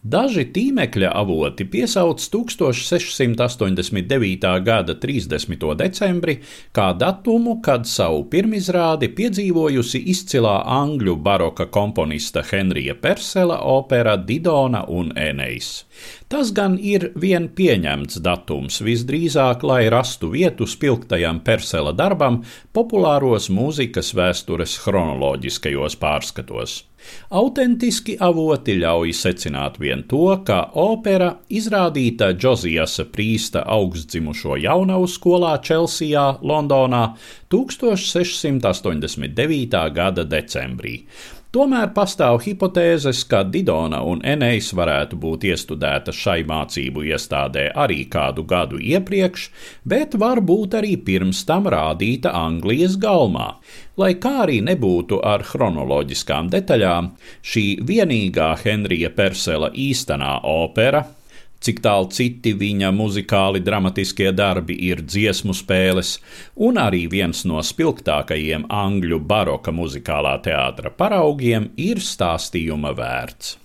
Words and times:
Daži 0.00 0.46
tīmekļa 0.48 1.10
avoti 1.12 1.68
piesauc 1.68 2.24
1689. 2.32 4.48
gada 4.64 4.96
30. 4.96 5.76
decembri 5.76 6.40
kā 6.72 6.96
datumu, 6.96 7.60
kad 7.60 7.84
savu 7.84 8.24
pirmizrādi 8.32 9.12
piedzīvojusi 9.12 10.00
izcilā 10.08 10.64
angļu 10.64 11.20
baroka 11.20 11.68
komponista 11.68 12.40
Henrija 12.40 12.96
Persela 12.96 13.60
opera 13.60 14.16
Didona 14.16 14.88
un 14.88 15.12
Enejs. 15.12 15.84
Tas 16.32 16.48
gan 16.56 16.80
ir 16.80 17.12
vien 17.14 17.52
pieņemts 17.52 18.24
datums, 18.24 18.80
visdrīzāk, 18.80 19.60
lai 19.68 19.92
rastu 19.92 20.32
vietu 20.32 20.64
spilgtajam 20.64 21.44
Persela 21.44 21.92
darbam 21.92 22.40
populāros 22.72 23.52
mūzikas 23.52 24.16
vēstures 24.16 24.80
chronoloģiskajos 24.80 26.00
pārskatos. 26.00 26.88
Autentiski 27.30 28.16
avoti 28.20 28.74
ļauj 28.80 29.12
secināt 29.16 29.78
vien 29.82 30.02
to, 30.10 30.44
ka 30.46 30.70
opera 30.82 31.30
izrādīta 31.48 32.32
Džozijasa 32.34 33.04
Prīsta 33.12 33.60
augstdzimušo 33.76 34.56
jaunavu 34.60 35.06
skolā 35.10 35.52
Čelsijā, 35.64 36.26
Londonā 36.42 37.04
1689. 37.50 39.90
gada 39.94 40.24
decembrī 40.24 41.04
Tomēr 41.50 41.88
pastāv 41.90 42.44
hipotēzes, 42.44 43.24
ka 43.26 43.40
Didona 43.42 44.04
un 44.06 44.20
Enejs 44.22 44.68
varētu 44.78 45.16
būt 45.18 45.48
iestudēta 45.48 46.14
šai 46.14 46.44
mācību 46.46 47.02
iestādē 47.08 47.64
arī 47.84 48.04
kādu 48.12 48.44
gadu 48.52 48.78
iepriekš, 48.78 49.48
bet 49.82 50.14
varbūt 50.22 50.78
arī 50.78 50.94
pirms 51.08 51.42
tam 51.48 51.66
rādīta 51.74 52.30
Anglijas 52.38 52.94
galmā. 53.02 53.48
Lai 53.98 54.12
kā 54.22 54.36
arī 54.44 54.60
nebūtu 54.62 55.18
ar 55.26 55.42
chronoloģiskām 55.50 56.54
detaļām, 56.54 57.16
šī 57.42 57.66
vienīgā 57.82 58.52
Henrija 58.62 59.10
Persela 59.10 59.74
īstenā 59.74 60.36
opera 60.46 61.08
cik 61.60 61.80
tālu 61.84 62.10
citi 62.14 62.54
viņa 62.56 62.90
muzikāli 62.96 63.62
dramatiskie 63.64 64.32
darbi 64.32 64.76
ir 64.88 65.04
dziesmu 65.04 65.54
spēles, 65.56 66.16
un 66.56 66.80
arī 66.80 67.06
viens 67.12 67.44
no 67.48 67.62
spilgtākajiem 67.64 68.68
angļu 68.68 69.20
baroka 69.20 69.72
muzikālā 69.72 70.36
teātra 70.44 70.90
paraugiem 70.90 71.72
ir 71.76 72.00
stāstījuma 72.04 72.94
vērts. 72.96 73.58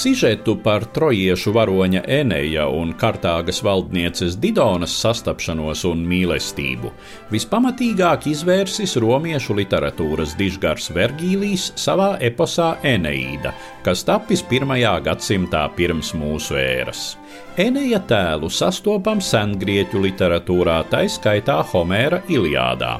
Sižetu 0.00 0.54
par 0.64 0.86
trojiešu 0.94 1.52
varoņa 1.52 2.00
Eneja 2.08 2.62
un 2.72 2.94
Kartāgas 2.96 3.58
valdnieces 3.60 4.38
Didonas 4.40 4.94
sastapšanos 4.96 5.82
un 5.90 6.06
mīlestību 6.08 6.88
vispamatīgāk 7.28 8.24
izvērsis 8.30 8.96
romiešu 9.04 9.58
literatūras 9.58 10.32
dižgars 10.38 10.88
Vergīlijs 10.96 11.66
savā 11.82 12.14
eposā 12.30 12.70
Eneīda, 12.80 13.52
kas 13.84 14.06
tapis 14.08 14.40
pirmajā 14.40 14.94
gadsimtā 15.04 15.66
pirms 15.76 16.14
mūsu 16.16 16.56
ēras. 16.62 17.02
Eneja 17.60 18.00
tēlu 18.00 18.48
sastopam 18.48 19.20
sengrieķu 19.20 20.00
literatūrā, 20.06 20.78
tā 20.88 21.02
skaitā 21.12 21.58
Homēra 21.74 22.22
Iliādā. 22.32 22.94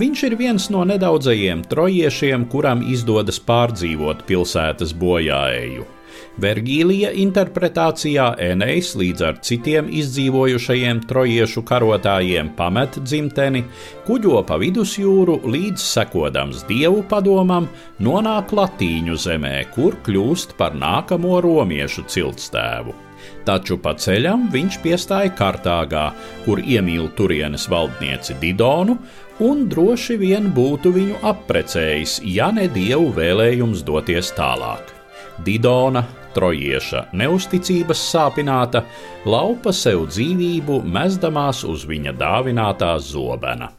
Viņš 0.00 0.24
ir 0.30 0.38
viens 0.40 0.70
no 0.72 0.86
nedaudzajiem 0.88 1.66
trojiešiem, 1.68 2.48
kuram 2.48 2.86
izdodas 2.96 3.42
pārdzīvot 3.44 4.24
pilsētas 4.30 4.96
bojāēju. 4.96 5.95
Vergīlija 6.42 7.12
interpretācijā 7.16 8.26
Enejs 8.48 8.92
līdz 9.00 9.24
ar 9.28 9.38
citiem 9.46 9.88
izdzīvojušajiem 10.00 11.00
trojiešu 11.08 11.64
karotājiem 11.68 12.52
pamet 12.58 12.98
dzimteni, 13.02 13.64
kuģo 14.06 14.42
pa 14.48 14.60
vidusjūru 14.60 15.40
līdz 15.46 15.86
sekodams 15.94 16.66
dievu 16.68 17.02
padomam, 17.08 17.70
nonāk 18.00 18.52
Latīņu 18.56 19.16
zemē, 19.26 19.56
kur 19.74 19.98
kļūst 20.06 20.56
par 20.60 20.76
nākamo 20.76 21.40
romiešu 21.44 22.06
ciltstēvu. 22.12 23.02
Taču 23.46 23.78
pa 23.82 23.94
ceļam 23.98 24.48
viņš 24.52 24.80
piestāja 24.82 25.32
Kartāgā, 25.38 26.08
kur 26.44 26.60
iemīl 26.62 27.08
turienes 27.18 27.68
valdnieci 27.70 28.36
Didonu, 28.42 28.98
un 29.46 29.66
droši 29.70 30.18
vien 30.20 30.50
būtu 30.56 30.92
viņu 30.96 31.22
apprecējis, 31.30 32.20
ja 32.36 32.50
ne 32.54 32.68
dievu 32.72 33.12
vēlējums 33.16 33.84
doties 33.86 34.32
tālāk. 34.36 34.95
Didona, 35.44 36.04
trojieša 36.36 37.06
neusticības 37.16 38.00
sāpināta, 38.12 38.84
laupa 39.28 39.72
sev 39.72 40.06
dzīvību, 40.12 40.82
mezdamās 40.84 41.64
uz 41.68 41.84
viņa 41.88 42.16
dāvinātā 42.20 42.96
zobena. 43.02 43.72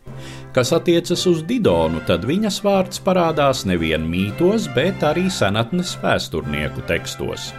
Kas 0.57 0.71
attiecas 0.73 1.21
uz 1.29 1.43
Didonu, 1.45 1.99
tad 2.07 2.23
viņas 2.25 2.55
vārds 2.65 2.97
parādās 3.05 3.59
nevien 3.69 4.01
mītos, 4.09 4.63
bet 4.73 5.03
arī 5.05 5.27
senatnes 5.29 5.91
vēsturnieku 6.01 6.81
tekstos. 6.89 7.51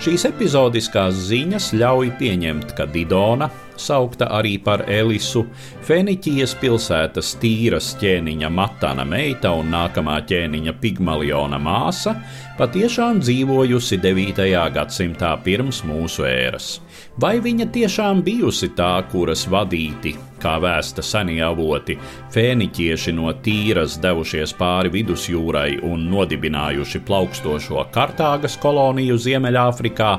Šīs 0.00 0.22
epizodiskās 0.30 1.18
ziņas 1.28 1.66
ļauj 1.76 2.14
pieņemt, 2.16 2.70
ka 2.78 2.86
Didona, 2.88 3.50
saukta 3.76 4.30
arī 4.38 4.54
par 4.64 4.86
Elisu, 4.88 5.42
Feniķijas 5.84 6.54
pilsētas 6.62 7.34
tīras 7.42 7.90
ķēniņa 8.00 8.48
Matana 8.48 9.04
meita 9.04 9.52
un 9.52 9.68
nākamā 9.74 10.14
ķēniņa 10.30 10.74
Pigmaliona 10.80 11.58
māsa, 11.60 12.14
patiešām 12.56 13.20
dzīvojusi 13.20 14.00
9. 14.00 14.40
gadsimtā 14.78 15.34
pirms 15.44 15.82
mūsu 15.84 16.24
ēras. 16.24 16.78
Vai 17.20 17.34
viņa 17.44 17.68
tiešām 17.76 18.24
bijusi 18.24 18.72
tā, 18.80 18.94
kuras 19.12 19.44
vadīti, 19.52 20.16
kā 20.42 20.56
vēsta 20.62 21.04
senie 21.04 21.42
avoti, 21.44 21.96
fēniķieši 22.34 23.14
no 23.16 23.32
tīras 23.44 23.98
devušies 24.02 24.54
pāri 24.58 24.92
vidusjūrai 24.94 25.80
un 25.86 26.08
nodibinājuši 26.12 27.02
plaukstošo 27.08 27.86
Kartāgas 27.94 28.58
koloniju 28.62 29.18
Ziemeļāfrikā, 29.26 30.12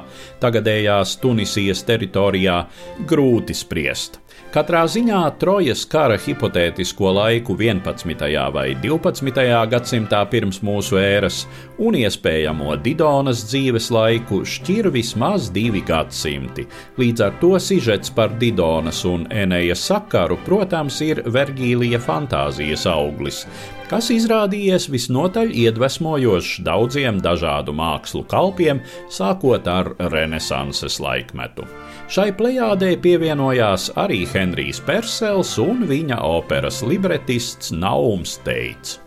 tagadējās 0.44 1.18
Tunisijas 1.24 1.84
teritorijā, 1.88 2.62
grūti 3.10 3.58
spriest. 3.58 4.22
Katrā 4.48 4.86
ziņā 4.88 5.20
Trojas 5.42 5.82
kara 5.92 6.16
hipotētisko 6.18 7.10
laiku 7.14 7.54
11. 7.60 8.24
vai 8.56 8.70
12. 8.80 9.44
gadsimtā 9.74 10.22
pirms 10.32 10.62
mūsu 10.64 10.96
ēras 11.02 11.42
un 11.84 11.98
iespējamo 12.00 12.78
Didonas 12.82 13.44
dzīves 13.50 13.92
laiku 13.92 14.42
šķir 14.48 14.88
vismaz 14.96 15.50
divi 15.54 15.84
gadsimti. 15.86 16.64
Līdz 16.98 17.26
ar 17.28 17.36
to 17.42 17.54
sižets 17.60 18.14
par 18.16 18.38
Didonas 18.40 19.04
un 19.06 19.28
Eneja 19.30 19.76
sakaru, 19.76 20.40
protams, 20.48 21.02
ir 21.04 21.26
Vergīlija 21.28 22.00
fantāzijas 22.00 22.88
auglis, 22.90 23.44
kas 23.92 24.10
izrādījies 24.12 24.88
visnotaļ 24.92 25.52
iedvesmojošs 25.64 26.62
daudziem 26.66 27.22
dažādu 27.24 27.76
mākslu 27.76 28.24
kalpiem, 28.32 28.82
sākot 29.12 29.68
ar 29.72 29.94
Renesanses 30.12 31.00
laikmetu. 31.04 31.68
Šai 32.08 32.30
plejādē 32.40 32.94
pievienojās 33.04 33.90
arī 34.00 34.22
Henrijs 34.36 34.80
Persels 34.84 35.54
un 35.62 35.86
viņa 35.88 36.18
operas 36.26 36.82
libretists 36.84 37.72
Naums 37.72 38.38
Teits. 38.46 38.98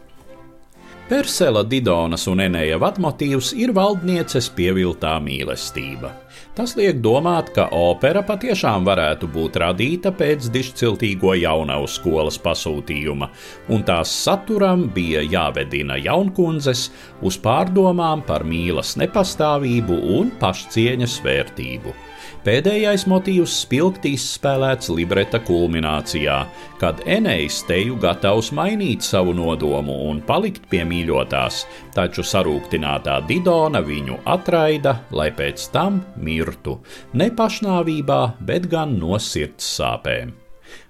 Persela, 1.10 1.64
Didonas 1.66 2.28
un 2.30 2.38
Enēja 2.44 2.76
vadmotīvs 2.78 3.50
ir 3.58 3.72
valdnieces 3.74 4.46
pieviltā 4.54 5.16
mīlestība. 5.24 6.12
Tas 6.58 6.72
liek 6.74 6.98
domāt, 6.98 7.52
ka 7.54 7.68
opera 7.76 8.24
patiešām 8.26 8.82
varētu 8.88 9.28
būt 9.30 9.58
radīta 9.62 10.10
pēc 10.10 10.48
dišciltīgo 10.50 11.36
jaunavu 11.38 11.86
skolas 11.88 12.40
pasūtījuma, 12.42 13.30
un 13.70 13.86
tās 13.86 14.10
saturam 14.24 14.88
bija 14.94 15.22
jāvedina 15.22 16.00
jaunkundzes 16.02 16.88
uz 17.22 17.38
pārdomām 17.40 18.26
par 18.26 18.42
mīlas 18.42 18.96
nepastāvību 18.98 20.02
un 20.18 20.34
pašcieņas 20.42 21.20
vērtību. 21.24 21.94
Pēdējais 22.40 23.02
motīvs 23.04 23.52
spilgti 23.66 24.14
izspēlēts 24.16 24.88
libreta 24.96 25.42
kulminācijā, 25.44 26.38
kad 26.80 27.02
Enejs 27.04 27.58
teju 27.68 27.98
gatavs 28.00 28.48
mainīt 28.56 29.04
savu 29.04 29.34
nodomu 29.36 29.98
un 30.08 30.22
palikt 30.24 30.64
pie 30.72 30.80
mīļotās, 30.88 31.58
taču 31.92 32.24
sarūktinātā 32.24 33.18
Didona 33.28 33.84
viņu 33.84 34.22
atraida, 34.24 35.02
lai 35.12 35.28
pēc 35.36 35.66
tam 35.74 36.00
mirtu, 36.40 36.80
ne 37.14 37.30
pašnāvībā, 37.36 38.20
bet 38.40 38.68
gan 38.70 38.96
no 39.00 39.18
sirds 39.20 39.66
sāpēm. 39.78 40.32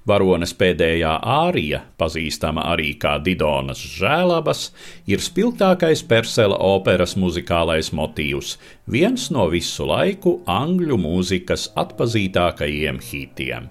Varonas 0.09 0.53
pēdējā 0.57 1.13
ārija, 1.25 1.81
pazīstama 2.01 2.67
arī 2.73 2.95
kā 3.01 3.15
Didonas 3.25 3.81
žēlabas, 3.81 4.71
ir 5.09 5.25
spilgtākais 5.25 6.03
Persela 6.09 6.57
operas 6.57 7.17
muzikālais 7.17 7.93
motīvs, 7.97 8.57
viens 8.89 9.29
no 9.33 9.49
visu 9.53 9.89
laiku 9.89 10.41
angļu 10.49 11.01
mūzikas 11.01 11.71
atpazītākajiem 11.81 13.01
hitiem. 13.11 13.71